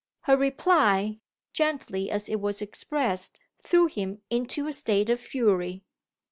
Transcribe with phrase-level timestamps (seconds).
[0.21, 1.19] Her reply,
[1.53, 5.83] gently as it was expressed, threw him into a state of fury.